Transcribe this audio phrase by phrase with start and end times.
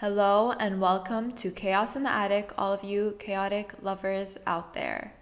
[0.00, 5.12] Hello and welcome to Chaos in the Attic, all of you chaotic lovers out there.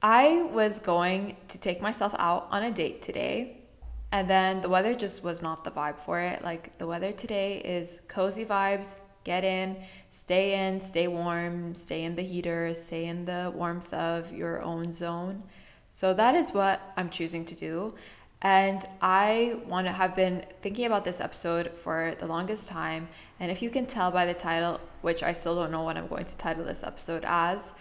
[0.00, 3.64] I was going to take myself out on a date today,
[4.12, 6.44] and then the weather just was not the vibe for it.
[6.44, 9.76] Like, the weather today is cozy vibes, get in,
[10.12, 14.92] stay in, stay warm, stay in the heater, stay in the warmth of your own
[14.92, 15.42] zone.
[15.90, 17.94] So, that is what I'm choosing to do.
[18.42, 23.08] And I want to have been thinking about this episode for the longest time.
[23.42, 26.06] And if you can tell by the title, which I still don't know what I'm
[26.06, 27.74] going to title this episode as,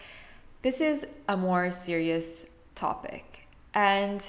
[0.63, 3.47] this is a more serious topic.
[3.75, 4.27] And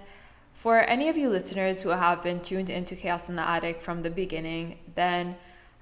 [0.53, 4.03] for any of you listeners who have been tuned into Chaos in the Attic from
[4.03, 5.35] the beginning, then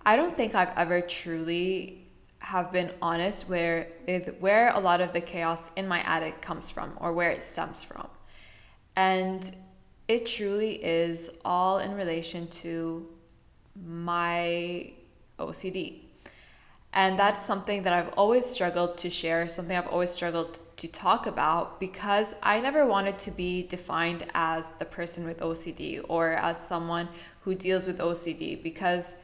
[0.06, 2.06] I don't think I've ever truly
[2.38, 6.70] have been honest where with where a lot of the chaos in my attic comes
[6.70, 8.06] from or where it stems from.
[8.94, 9.50] And
[10.06, 13.08] it truly is all in relation to
[13.84, 14.92] my
[15.40, 16.02] OCD.
[16.92, 21.26] And that's something that I've always struggled to share, something I've always struggled to talk
[21.26, 26.56] about because I never wanted to be defined as the person with OCD or as
[26.58, 27.08] someone
[27.42, 29.14] who deals with OCD because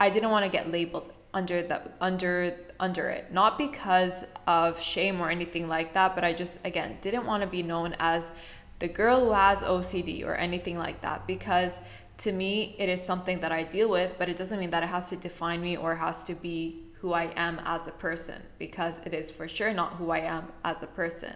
[0.00, 3.32] I didn't want to get labeled under the under under it.
[3.32, 7.46] Not because of shame or anything like that, but I just again didn't want to
[7.46, 8.32] be known as
[8.78, 11.80] the girl who has OCD or anything like that because
[12.18, 14.88] to me it is something that I deal with, but it doesn't mean that it
[14.88, 18.98] has to define me or has to be who I am as a person because
[19.04, 21.34] it is for sure not who I am as a person.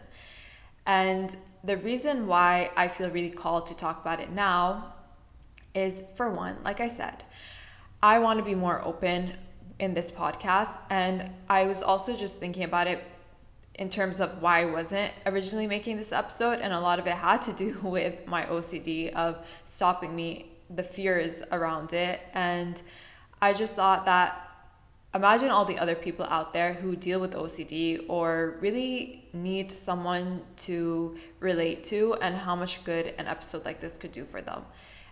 [0.86, 4.94] And the reason why I feel really called to talk about it now
[5.74, 7.24] is for one, like I said,
[8.02, 9.32] I want to be more open
[9.78, 10.78] in this podcast.
[10.90, 13.02] And I was also just thinking about it
[13.74, 16.60] in terms of why I wasn't originally making this episode.
[16.60, 20.82] And a lot of it had to do with my OCD of stopping me, the
[20.82, 22.20] fears around it.
[22.34, 22.80] And
[23.40, 24.42] I just thought that
[25.14, 30.42] imagine all the other people out there who deal with OCD or really need someone
[30.56, 34.64] to relate to and how much good an episode like this could do for them.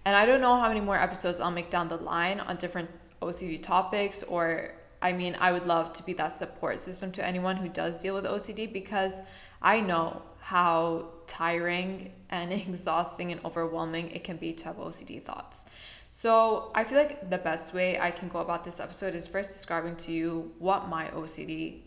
[0.05, 2.91] And I don't know how many more episodes I'll make down the line on different
[3.23, 7.57] OCD topics or I mean, I would love to be that support system to anyone
[7.57, 9.21] who does deal with OCD because
[9.61, 15.65] I know how tiring and exhausting and overwhelming it can be to have OCD thoughts.
[16.11, 19.51] So, I feel like the best way I can go about this episode is first
[19.51, 21.81] describing to you what my OCD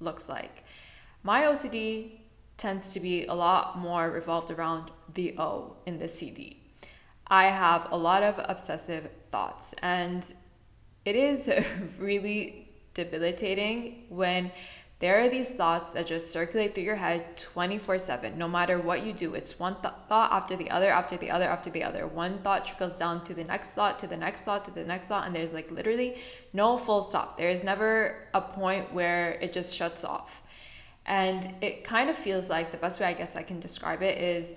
[0.00, 0.64] looks like.
[1.22, 2.12] My OCD
[2.56, 6.62] tends to be a lot more revolved around the O in the CD.
[7.26, 10.24] I have a lot of obsessive thoughts, and
[11.04, 11.50] it is
[11.98, 14.50] really debilitating when
[15.00, 19.04] there are these thoughts that just circulate through your head 24 7 no matter what
[19.04, 22.06] you do it's one th- thought after the other after the other after the other.
[22.06, 25.06] One thought trickles down to the next thought to the next thought to the next
[25.06, 26.16] thought and there's like literally
[26.52, 27.36] no full stop.
[27.36, 30.42] There is never a point where it just shuts off.
[31.06, 34.18] And it kind of feels like the best way i guess i can describe it
[34.18, 34.54] is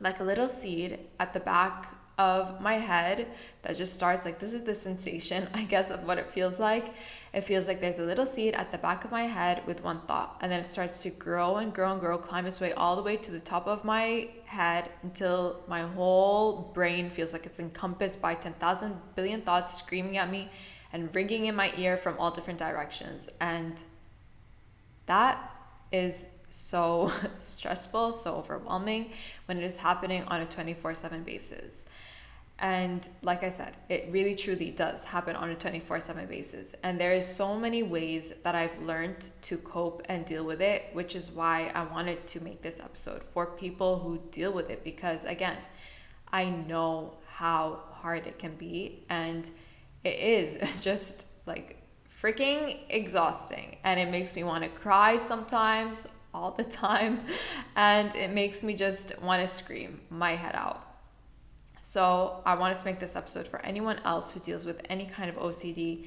[0.00, 3.26] like a little seed at the back of my head
[3.62, 6.94] that just starts like this is the sensation i guess of what it feels like
[7.32, 10.00] it feels like there's a little seed at the back of my head with one
[10.02, 12.94] thought and then it starts to grow and grow and grow climb its way all
[12.94, 17.58] the way to the top of my head until my whole brain feels like it's
[17.58, 20.48] encompassed by 10,000 billion thoughts screaming at me
[20.92, 23.82] and ringing in my ear from all different directions and
[25.06, 25.50] that
[25.90, 27.10] is so
[27.40, 29.10] stressful, so overwhelming
[29.46, 31.84] when it is happening on a 24 7 basis.
[32.60, 36.74] And like I said, it really truly does happen on a 24 7 basis.
[36.82, 40.84] And there is so many ways that I've learned to cope and deal with it,
[40.92, 44.84] which is why I wanted to make this episode for people who deal with it.
[44.84, 45.56] Because again,
[46.32, 49.04] I know how hard it can be.
[49.08, 49.50] And
[50.04, 53.78] it is just like freaking exhausting.
[53.82, 57.20] And it makes me want to cry sometimes, all the time.
[57.74, 60.93] And it makes me just want to scream my head out.
[61.86, 65.28] So I wanted to make this episode for anyone else who deals with any kind
[65.28, 66.06] of OCD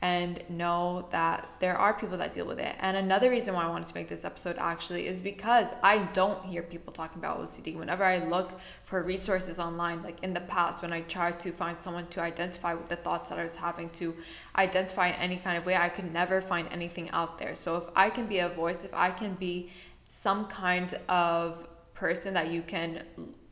[0.00, 2.76] and know that there are people that deal with it.
[2.78, 6.44] And another reason why I wanted to make this episode actually is because I don't
[6.44, 7.74] hear people talking about OCD.
[7.74, 11.80] Whenever I look for resources online, like in the past, when I tried to find
[11.80, 14.14] someone to identify with the thoughts that I was having to
[14.54, 17.56] identify in any kind of way, I could never find anything out there.
[17.56, 19.72] So if I can be a voice, if I can be
[20.08, 23.02] some kind of person that you can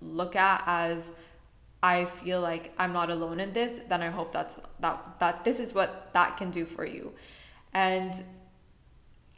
[0.01, 1.11] look at as
[1.87, 5.61] I feel like I'm not alone in this, then I hope that's that that this
[5.65, 7.13] is what that can do for you.
[7.73, 8.13] And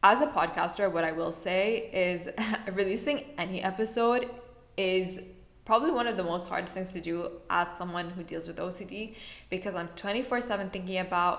[0.03, 2.31] as a podcaster, what I will say is
[2.73, 4.31] releasing any episode
[4.79, 5.21] is
[5.67, 7.17] probably one of the most hardest things to do
[7.51, 9.15] as someone who deals with OCD
[9.51, 11.37] because I'm 24/7 thinking about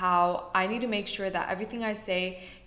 [0.00, 0.20] how
[0.54, 2.20] I need to make sure that everything I say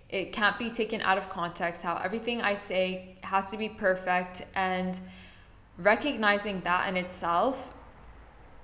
[0.09, 4.45] it can't be taken out of context, how everything I say has to be perfect
[4.53, 4.91] and
[5.91, 7.75] recognizing that in itself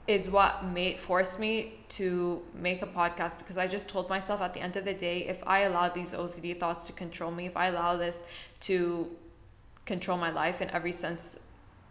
[0.07, 4.54] is what made forced me to make a podcast because I just told myself at
[4.54, 7.57] the end of the day if I allow these OCD thoughts to control me, if
[7.57, 8.24] I allow this
[8.62, 9.10] to
[9.86, 11.40] control my life in every sense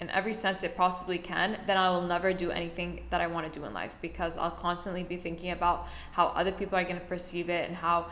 [0.01, 3.51] in every sense it possibly can, then I will never do anything that I want
[3.53, 6.99] to do in life because I'll constantly be thinking about how other people are going
[6.99, 8.07] to perceive it and how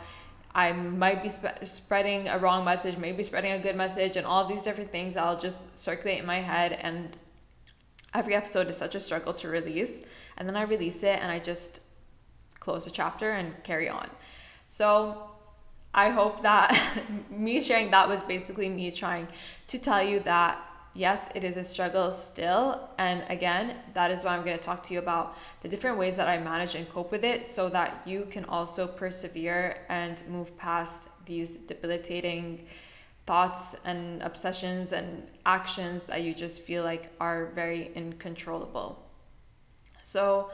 [0.55, 4.45] I might be sp- spreading a wrong message, maybe spreading a good message, and all
[4.45, 6.73] these different things I'll just circulate in my head.
[6.73, 7.17] And
[8.13, 10.01] every episode is such a struggle to release.
[10.37, 11.81] And then I release it and I just
[12.59, 14.09] close the chapter and carry on.
[14.67, 15.29] So
[15.93, 19.27] I hope that me sharing that was basically me trying
[19.67, 20.59] to tell you that
[20.95, 22.89] yes, it is a struggle still.
[22.97, 26.15] And again, that is why I'm going to talk to you about the different ways
[26.17, 30.55] that I manage and cope with it so that you can also persevere and move
[30.57, 32.65] past these debilitating
[33.25, 39.01] thoughts and obsessions and actions that you just feel like are very uncontrollable.
[40.01, 40.51] So,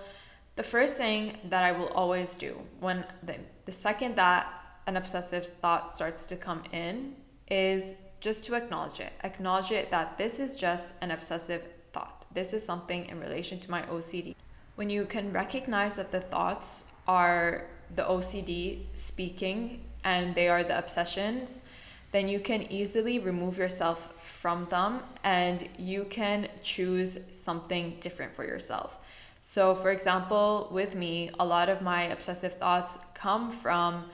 [0.55, 3.35] the first thing that I will always do when the,
[3.65, 4.53] the second that
[4.87, 7.15] an obsessive thought starts to come in
[7.49, 9.13] is just to acknowledge it.
[9.23, 11.63] Acknowledge it that this is just an obsessive
[11.93, 12.25] thought.
[12.33, 14.35] This is something in relation to my OCD.
[14.75, 20.77] When you can recognize that the thoughts are the OCD speaking and they are the
[20.77, 21.61] obsessions,
[22.11, 28.43] then you can easily remove yourself from them and you can choose something different for
[28.43, 28.99] yourself.
[29.43, 34.05] So, for example, with me, a lot of my obsessive thoughts come from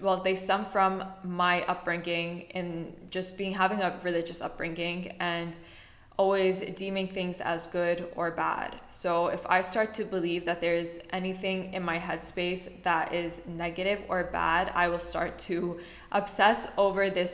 [0.00, 5.58] well they stem from my upbringing and just being having a religious upbringing and
[6.22, 8.70] always deeming things as good or bad.
[9.02, 13.32] So if i start to believe that there's anything in my headspace that is
[13.64, 15.56] negative or bad i will start to
[16.20, 17.32] obsess over this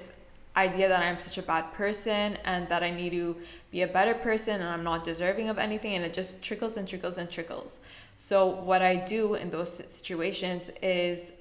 [0.64, 3.29] idea that i'm such a bad person and that i need to
[3.75, 6.87] be a better person and i'm not deserving of anything and it just trickles and
[6.93, 7.81] trickles and trickles.
[8.17, 8.37] So
[8.69, 11.32] what i do in those situations is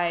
[0.00, 0.04] i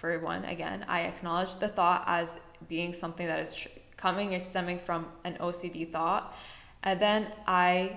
[0.00, 2.38] for one, again, I acknowledge the thought as
[2.68, 3.68] being something that is tr-
[4.00, 6.34] coming is stemming from an OCD thought.
[6.82, 7.96] And then I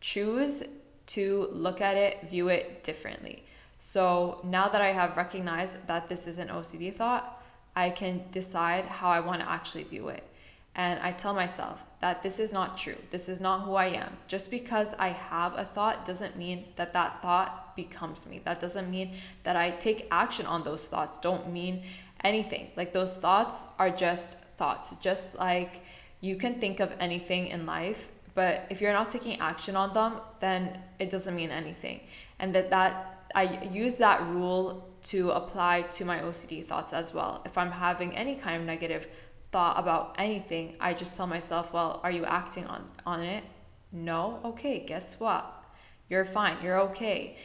[0.00, 0.62] choose
[1.08, 3.44] to look at it, view it differently.
[3.78, 7.42] So now that I have recognized that this is an OCD thought,
[7.74, 10.26] I can decide how I want to actually view it.
[10.74, 12.96] And I tell myself that this is not true.
[13.10, 14.16] This is not who I am.
[14.26, 18.40] Just because I have a thought doesn't mean that that thought becomes me.
[18.44, 21.18] That doesn't mean that I take action on those thoughts.
[21.18, 21.84] Don't mean
[22.22, 22.70] anything.
[22.76, 24.94] Like those thoughts are just thoughts.
[24.96, 25.82] Just like
[26.20, 30.20] you can think of anything in life, but if you're not taking action on them,
[30.40, 32.00] then it doesn't mean anything.
[32.38, 37.42] And that that I use that rule to apply to my OCD thoughts as well.
[37.44, 39.06] If I'm having any kind of negative
[39.52, 43.44] thought about anything, I just tell myself, well, are you acting on, on it?
[43.92, 44.40] No?
[44.44, 45.64] Okay, guess what?
[46.08, 47.36] You're fine, you're okay.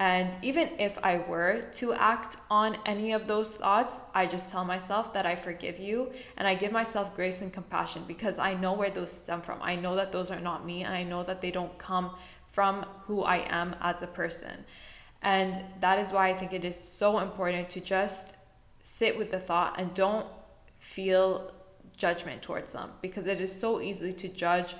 [0.00, 4.64] And even if I were to act on any of those thoughts, I just tell
[4.64, 8.72] myself that I forgive you and I give myself grace and compassion because I know
[8.72, 9.58] where those stem from.
[9.60, 12.12] I know that those are not me and I know that they don't come
[12.48, 14.64] from who I am as a person.
[15.20, 18.36] And that is why I think it is so important to just
[18.80, 20.26] sit with the thought and don't
[20.78, 21.52] feel
[21.98, 24.74] judgment towards them because it is so easy to judge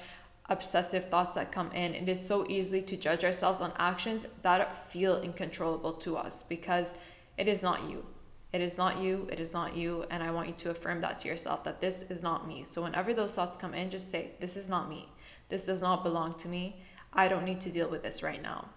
[0.50, 1.94] obsessive thoughts that come in.
[1.94, 6.94] It is so easy to judge ourselves on actions that feel uncontrollable to us because
[7.38, 8.04] it is not you.
[8.52, 9.28] It is not you.
[9.30, 10.04] It is not you.
[10.10, 12.64] And I want you to affirm that to yourself that this is not me.
[12.64, 15.08] So whenever those thoughts come in, just say, This is not me.
[15.48, 16.82] This does not belong to me.
[17.12, 18.68] I don't need to deal with this right now.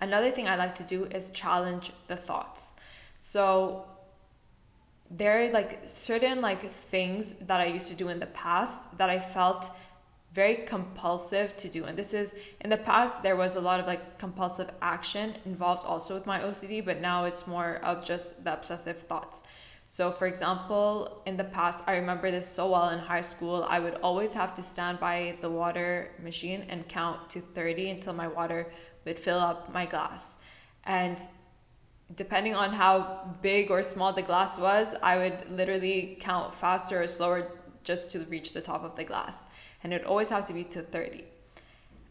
[0.00, 2.74] Another thing I like to do is challenge the thoughts.
[3.20, 3.86] So
[5.10, 9.08] there are like certain like things that I used to do in the past that
[9.08, 9.70] I felt
[10.32, 11.84] very compulsive to do.
[11.84, 15.84] And this is in the past there was a lot of like compulsive action involved
[15.84, 19.42] also with my OCD, but now it's more of just the obsessive thoughts.
[19.90, 23.80] So for example, in the past I remember this so well in high school, I
[23.80, 28.28] would always have to stand by the water machine and count to 30 until my
[28.28, 28.70] water
[29.06, 30.38] would fill up my glass.
[30.84, 31.18] And
[32.14, 37.06] depending on how big or small the glass was, I would literally count faster or
[37.06, 39.44] slower just to reach the top of the glass.
[39.82, 41.24] And it always have to be to 30.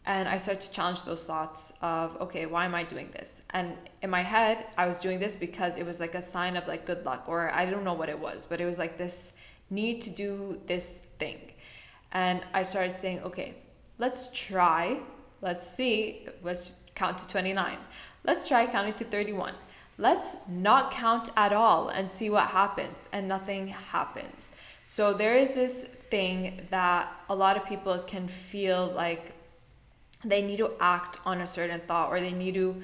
[0.06, 3.42] And I started to challenge those thoughts of, okay, why am I doing this?
[3.50, 6.66] And in my head, I was doing this because it was like a sign of
[6.66, 9.34] like good luck, or I don't know what it was, but it was like this
[9.68, 11.52] need to do this thing.
[12.12, 13.54] And I started saying, okay,
[13.98, 14.98] let's try,
[15.42, 17.76] let's see, let's count to 29.
[18.24, 19.52] Let's try counting to 31
[19.98, 23.08] let's not count at all and see what happens.
[23.12, 24.52] And nothing happens.
[24.90, 29.34] So there is this thing that a lot of people can feel like
[30.24, 32.82] they need to act on a certain thought or they need to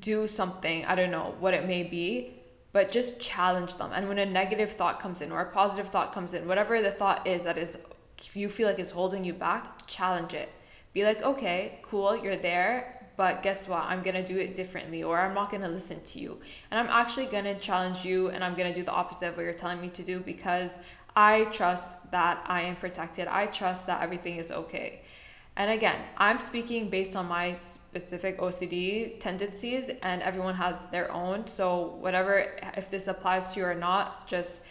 [0.00, 0.84] do something.
[0.84, 2.34] I don't know what it may be,
[2.72, 3.92] but just challenge them.
[3.94, 6.90] And when a negative thought comes in or a positive thought comes in, whatever the
[6.90, 7.78] thought is that is,
[8.18, 10.48] if you feel like it's holding you back, challenge it.
[10.92, 13.84] Be like, okay, cool, you're there but guess what?
[13.84, 16.38] I'm gonna do it differently, or I'm not gonna listen to you.
[16.70, 19.52] And I'm actually gonna challenge you, and I'm gonna do the opposite of what you're
[19.52, 20.78] telling me to do because
[21.14, 23.26] I trust that I am protected.
[23.26, 25.00] I trust that everything is okay.
[25.56, 31.46] And again, I'm speaking based on my specific OCD tendencies, and everyone has their own.
[31.46, 34.64] So, whatever, if this applies to you or not, just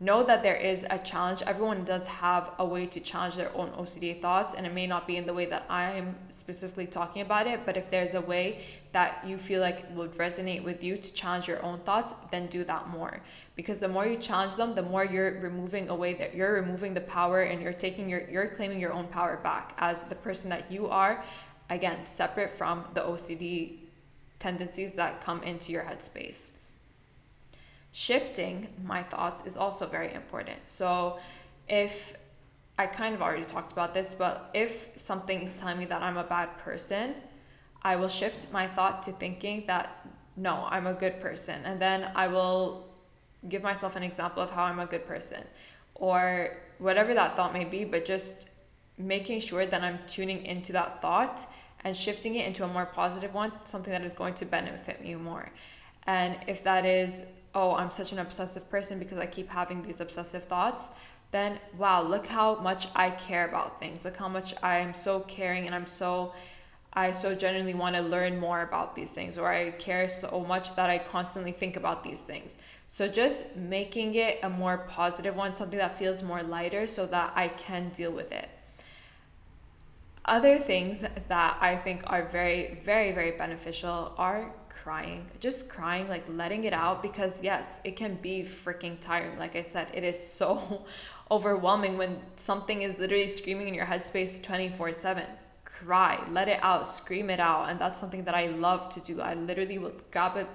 [0.00, 1.42] know that there is a challenge.
[1.42, 5.08] Everyone does have a way to challenge their own OCD thoughts, and it may not
[5.08, 7.60] be in the way that I'm specifically talking about it.
[7.66, 11.48] But if there's a way that you feel like would resonate with you to challenge
[11.48, 13.20] your own thoughts, then do that more.
[13.56, 17.00] Because the more you challenge them, the more you're removing away that you're removing the
[17.00, 20.70] power and you're taking your you're claiming your own power back as the person that
[20.70, 21.24] you are,
[21.70, 23.78] again, separate from the OCD
[24.38, 26.52] tendencies that come into your headspace
[27.98, 30.68] shifting my thoughts is also very important.
[30.68, 31.18] So
[31.68, 32.16] if
[32.78, 36.16] I kind of already talked about this, but if something is telling me that I'm
[36.16, 37.16] a bad person,
[37.82, 41.60] I will shift my thought to thinking that no, I'm a good person.
[41.64, 42.86] And then I will
[43.48, 45.42] give myself an example of how I'm a good person
[45.96, 48.48] or whatever that thought may be, but just
[48.96, 51.50] making sure that I'm tuning into that thought
[51.82, 55.16] and shifting it into a more positive one, something that is going to benefit me
[55.16, 55.50] more.
[56.06, 57.26] And if that is
[57.58, 60.92] oh, I'm such an obsessive person because I keep having these obsessive thoughts,
[61.32, 64.04] then wow, look how much I care about things.
[64.04, 66.32] Look how much I am so caring and I'm so
[66.92, 70.74] I so genuinely want to learn more about these things or I care so much
[70.76, 72.58] that I constantly think about these things.
[72.86, 77.32] So just making it a more positive one, something that feels more lighter so that
[77.34, 78.48] I can deal with it.
[80.24, 84.52] Other things that I think are very, very, very beneficial are
[84.88, 89.38] crying, just crying, like letting it out because yes, it can be freaking tiring.
[89.38, 90.86] Like I said, it is so
[91.30, 95.26] overwhelming when something is literally screaming in your headspace 24 7.
[95.66, 97.68] Cry, let it out, scream it out.
[97.68, 99.20] And that's something that I love to do.
[99.20, 100.46] I literally will grab a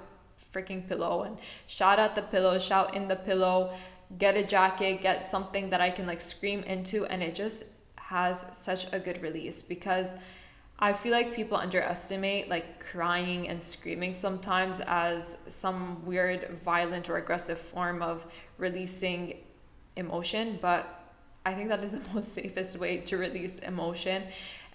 [0.52, 1.38] freaking pillow and
[1.68, 3.75] shout at the pillow, shout in the pillow,
[4.18, 7.06] get a jacket, get something that I can like scream into.
[7.06, 7.66] And it just
[7.98, 10.16] has such a good release because
[10.84, 17.16] I feel like people underestimate like crying and screaming sometimes as some weird, violent, or
[17.16, 18.25] aggressive form of
[18.58, 19.38] releasing
[19.96, 21.10] emotion, but
[21.46, 24.24] I think that is the most safest way to release emotion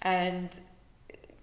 [0.01, 0.59] and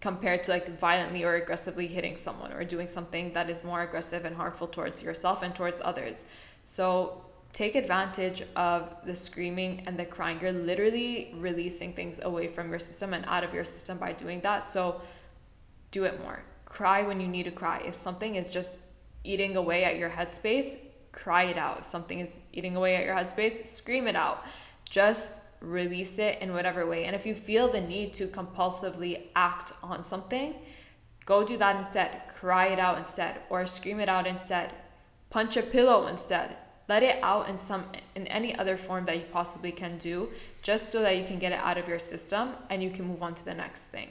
[0.00, 4.24] compared to like violently or aggressively hitting someone or doing something that is more aggressive
[4.24, 6.24] and harmful towards yourself and towards others.
[6.64, 7.24] So
[7.56, 10.38] take advantage of the screaming and the crying.
[10.42, 14.42] You're literally releasing things away from your system and out of your system by doing
[14.42, 14.62] that.
[14.62, 15.00] So
[15.90, 16.42] do it more.
[16.66, 17.82] Cry when you need to cry.
[17.86, 18.78] If something is just
[19.24, 20.76] eating away at your headspace,
[21.12, 21.78] cry it out.
[21.78, 24.44] If something is eating away at your headspace, scream it out.
[24.90, 27.04] Just release it in whatever way.
[27.04, 30.56] And if you feel the need to compulsively act on something,
[31.24, 32.28] go do that instead.
[32.28, 34.74] Cry it out instead, or scream it out instead.
[35.30, 39.24] Punch a pillow instead let it out in some in any other form that you
[39.32, 40.28] possibly can do
[40.62, 43.22] just so that you can get it out of your system and you can move
[43.22, 44.08] on to the next thing.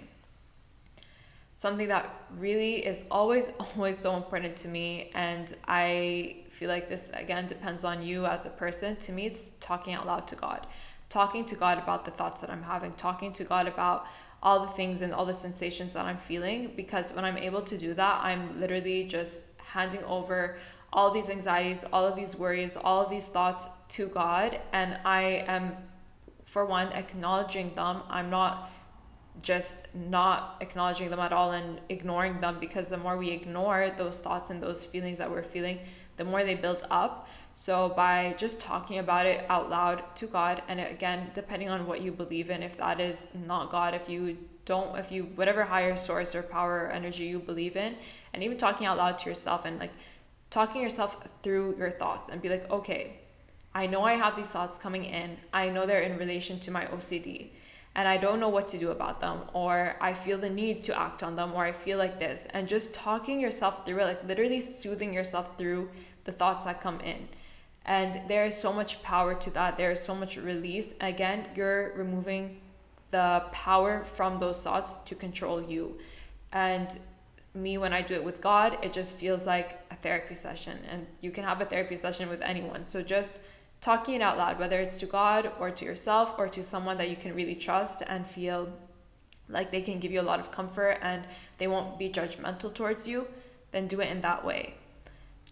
[1.57, 7.11] Something that really is always always so important to me and i feel like this
[7.13, 10.67] again depends on you as a person to me it's talking out loud to god.
[11.07, 14.05] Talking to god about the thoughts that i'm having talking to god about
[14.43, 17.77] all the things and all the sensations that i'm feeling because when i'm able to
[17.77, 20.57] do that i'm literally just handing over
[20.95, 24.59] all these anxieties, all of these worries, all of these thoughts to God.
[24.71, 25.73] And I am,
[26.45, 28.01] for one, acknowledging them.
[28.09, 28.71] I'm not
[29.41, 34.19] just not acknowledging them at all and ignoring them because the more we ignore those
[34.19, 35.79] thoughts and those feelings that we're feeling,
[36.15, 37.27] the more they build up.
[37.57, 42.01] So, by just talking about it out loud to God, and again, depending on what
[42.01, 45.95] you believe in, if that is not God, if you don't, if you, whatever higher
[45.95, 47.95] source or power or energy you believe in,
[48.33, 49.91] and even talking out loud to yourself and like
[50.55, 51.11] talking yourself
[51.43, 53.03] through your thoughts and be like, okay,
[53.73, 55.35] I know I have these thoughts coming in.
[55.53, 57.49] I know they're in relation to my OCD
[57.95, 60.99] and I don't know what to do about them, or I feel the need to
[61.07, 62.45] act on them, or I feel like this.
[62.53, 65.89] And just talking yourself through it, like literally soothing yourself through
[66.25, 67.29] the thoughts that come in.
[67.85, 69.77] And there is so much power to that.
[69.77, 70.93] There is so much release.
[70.99, 72.59] Again, you're removing
[73.11, 75.97] the power from those thoughts to control you.
[76.51, 76.87] And
[77.55, 80.77] me when I do it with God, it just feels like a therapy session.
[80.89, 82.83] And you can have a therapy session with anyone.
[82.83, 83.39] So just
[83.81, 87.09] talking it out loud, whether it's to God or to yourself or to someone that
[87.09, 88.69] you can really trust and feel
[89.47, 91.23] like they can give you a lot of comfort and
[91.57, 93.27] they won't be judgmental towards you,
[93.71, 94.75] then do it in that way.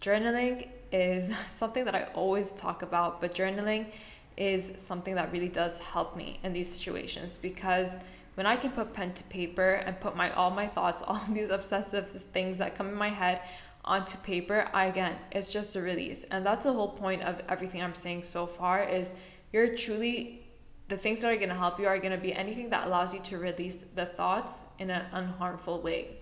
[0.00, 3.90] Journaling is something that I always talk about, but journaling
[4.36, 7.96] is something that really does help me in these situations because
[8.34, 11.50] when I can put pen to paper and put my all my thoughts, all these
[11.50, 13.40] obsessive things that come in my head
[13.84, 16.24] onto paper, I again, it's just a release.
[16.24, 19.12] And that's the whole point of everything I'm saying so far is
[19.52, 20.40] you're truly
[20.88, 23.14] the things that are going to help you are going to be anything that allows
[23.14, 26.16] you to release the thoughts in an unharmful way.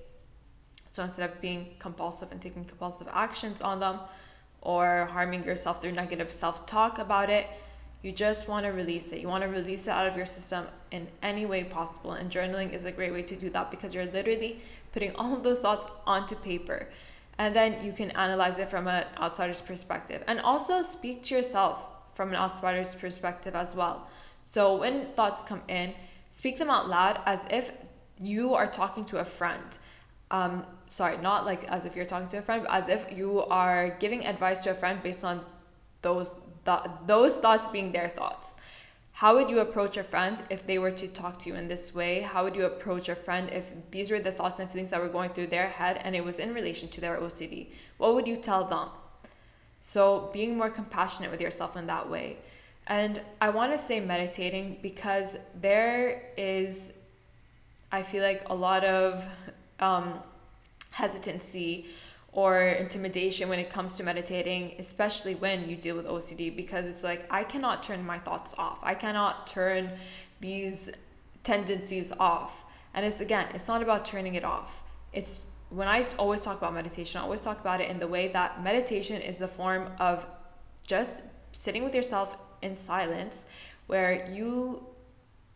[0.93, 3.99] So instead of being compulsive and taking compulsive actions on them
[4.61, 7.49] or harming yourself through negative self talk about it,
[8.03, 9.21] you just want to release it.
[9.21, 12.13] You want to release it out of your system in any way possible.
[12.13, 14.61] And journaling is a great way to do that because you're literally
[14.93, 16.89] putting all of those thoughts onto paper.
[17.39, 20.23] And then you can analyze it from an outsider's perspective.
[20.27, 21.83] And also speak to yourself
[22.15, 24.09] from an outsider's perspective as well.
[24.43, 25.95] So when thoughts come in,
[26.31, 27.71] speak them out loud as if
[28.21, 29.63] you are talking to a friend.
[30.31, 33.45] Um, sorry, not like as if you're talking to a friend, but as if you
[33.45, 35.45] are giving advice to a friend based on
[36.03, 38.57] those th- those thoughts being their thoughts.
[39.13, 41.95] How would you approach a friend if they were to talk to you in this
[41.95, 42.23] way?
[42.23, 45.09] How would you approach a friend if these were the thoughts and feelings that were
[45.09, 47.69] going through their head and it was in relation to their OCD?
[47.99, 48.89] What would you tell them?
[49.81, 52.39] So, being more compassionate with yourself in that way.
[52.87, 56.93] And I want to say meditating because there is,
[57.91, 59.27] I feel like, a lot of
[59.81, 60.21] um,
[60.91, 61.87] hesitancy
[62.33, 67.05] or intimidation when it comes to meditating, especially when you deal with OCD, because it's
[67.05, 68.79] like I cannot turn my thoughts off.
[68.83, 69.91] I cannot turn
[70.41, 70.91] these
[71.45, 72.65] tendencies off.
[72.95, 74.83] And it's again, it's not about turning it off.
[75.13, 78.29] It's when I always talk about meditation, I always talk about it in the way
[78.29, 80.27] that meditation is the form of
[80.87, 81.23] just
[81.53, 83.45] sitting with yourself in silence
[83.87, 84.87] where you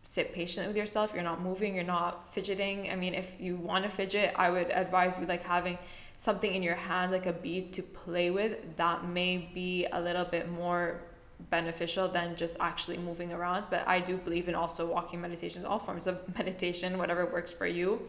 [0.03, 3.83] sit patiently with yourself you're not moving you're not fidgeting i mean if you want
[3.83, 5.77] to fidget i would advise you like having
[6.17, 10.25] something in your hand like a bead to play with that may be a little
[10.25, 11.03] bit more
[11.51, 13.65] beneficial than just actually moving around.
[13.71, 17.67] But i do believe in also walking meditations all forms of meditation whatever works for
[17.67, 18.01] you.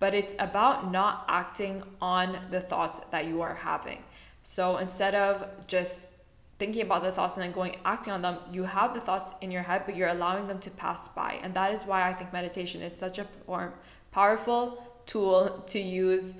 [0.00, 4.02] But it's about not acting on the thoughts that you are having.
[4.42, 6.08] So instead of just
[6.58, 9.50] thinking about the thoughts and then going acting on them you have the thoughts in
[9.52, 11.38] your head but you're allowing them to pass by.
[11.42, 13.72] And that is why i think meditation is such a form,
[14.10, 16.34] powerful tool to use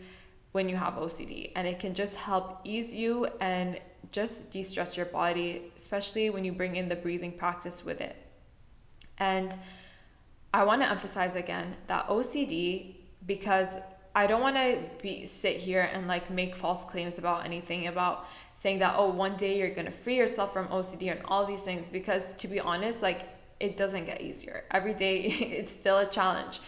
[0.59, 3.79] when you have ocd and it can just help ease you and
[4.11, 8.17] just de-stress your body especially when you bring in the breathing practice with it
[9.19, 9.57] and
[10.53, 12.95] i want to emphasize again that ocd
[13.27, 13.77] because
[14.15, 18.27] I don't want to be sit here and like make false claims about anything about
[18.55, 21.63] saying that oh one day you're going to free yourself from OCD and all these
[21.63, 23.21] things because to be honest like
[23.61, 24.65] it doesn't get easier.
[24.73, 25.21] Every day
[25.59, 26.59] it's still a challenge.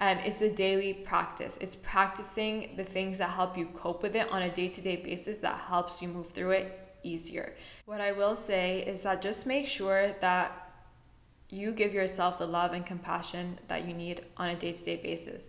[0.00, 1.58] And it's a daily practice.
[1.60, 4.96] It's practicing the things that help you cope with it on a day to day
[4.96, 7.54] basis that helps you move through it easier.
[7.86, 10.72] What I will say is that just make sure that
[11.50, 14.96] you give yourself the love and compassion that you need on a day to day
[14.96, 15.48] basis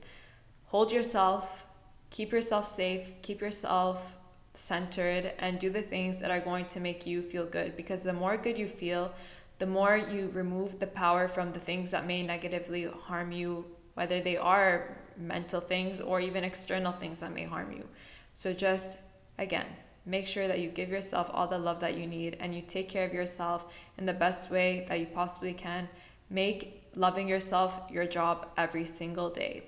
[0.72, 1.66] hold yourself,
[2.12, 4.18] keep yourself safe, keep yourself
[4.54, 7.76] centered, and do the things that are going to make you feel good.
[7.76, 9.12] Because the more good you feel,
[9.60, 14.20] the more you remove the power from the things that may negatively harm you, whether
[14.20, 17.88] they are mental things or even external things that may harm you.
[18.34, 18.98] So just
[19.38, 19.66] again,
[20.06, 22.90] make sure that you give yourself all the love that you need and you take
[22.90, 25.88] care of yourself in the best way that you possibly can.
[26.30, 29.64] Make loving yourself your job every single day.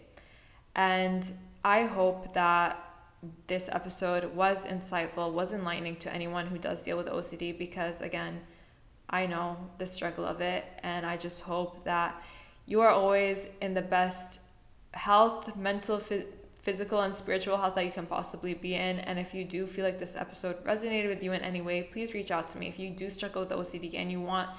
[0.76, 1.30] And
[1.64, 2.80] I hope that
[3.48, 8.42] this episode was insightful, was enlightening to anyone who does deal with OCD because, again,
[9.10, 10.66] I know the struggle of it.
[10.82, 12.22] And I just hope that
[12.66, 14.40] you are always in the best
[14.94, 16.00] health, mental,
[16.62, 19.00] physical, and spiritual health that you can possibly be in.
[19.00, 22.14] And if you do feel like this episode resonated with you in any way, please
[22.14, 22.68] reach out to me.
[22.68, 24.50] If you do struggle with OCD and you want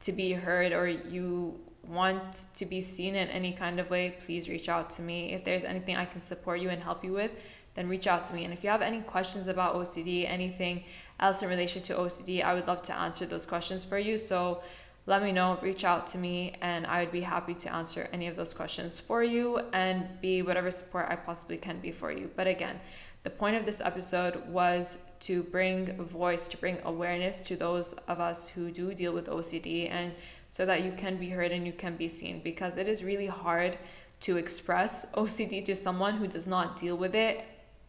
[0.00, 4.48] to be heard or you want to be seen in any kind of way, please
[4.48, 5.32] reach out to me.
[5.32, 7.32] If there's anything I can support you and help you with,
[7.74, 8.44] then reach out to me.
[8.44, 10.84] And if you have any questions about OCD, anything
[11.20, 14.16] else in relation to OCD, I would love to answer those questions for you.
[14.18, 14.62] So
[15.06, 18.28] let me know, reach out to me, and I would be happy to answer any
[18.28, 22.30] of those questions for you and be whatever support I possibly can be for you.
[22.36, 22.80] But again,
[23.24, 28.20] the point of this episode was to bring voice, to bring awareness to those of
[28.20, 30.12] us who do deal with OCD and
[30.48, 33.28] so that you can be heard and you can be seen because it is really
[33.28, 33.78] hard
[34.20, 37.44] to express OCD to someone who does not deal with it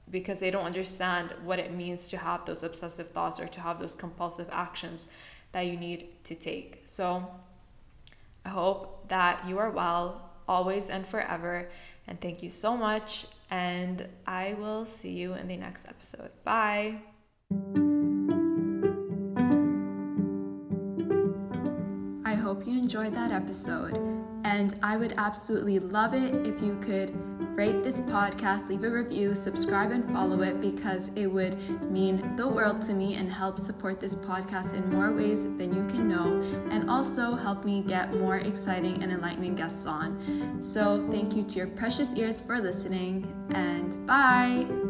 [0.09, 3.79] because they don't understand what it means to have those obsessive thoughts or to have
[3.79, 5.07] those compulsive actions
[5.53, 6.81] that you need to take.
[6.83, 7.25] So
[8.45, 11.69] I hope that you are well always and forever.
[12.07, 13.25] And thank you so much.
[13.49, 16.31] And I will see you in the next episode.
[16.43, 16.99] Bye.
[22.25, 23.97] I hope you enjoyed that episode.
[24.43, 27.15] And I would absolutely love it if you could
[27.55, 31.57] rate this podcast, leave a review, subscribe, and follow it because it would
[31.91, 35.85] mean the world to me and help support this podcast in more ways than you
[35.87, 40.61] can know, and also help me get more exciting and enlightening guests on.
[40.61, 44.82] So, thank you to your precious ears for listening, and bye.